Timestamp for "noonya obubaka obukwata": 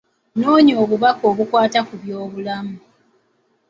0.35-1.79